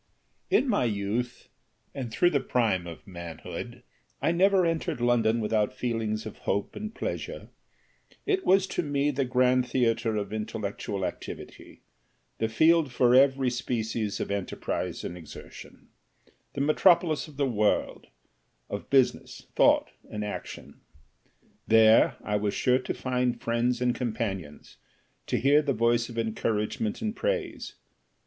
[0.49, 1.49] "In my youth,
[1.93, 3.83] and through the prime of manhood,
[4.19, 7.49] I never entered London without feelings of hope and pleasure.
[8.25, 11.83] It was to me the grand theatre of intellectual activity,
[12.39, 15.89] the field for every species of enterprise and exertion,
[16.53, 18.07] the metropolis of the world,
[18.71, 20.81] of business, thought, and action.
[21.67, 24.77] There, I was sure to find friends and companions,
[25.27, 27.75] to hear the voice of encouragement and praise.